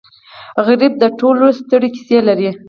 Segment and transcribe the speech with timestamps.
[0.65, 2.49] غریب د ټولو ستړې کیسې لري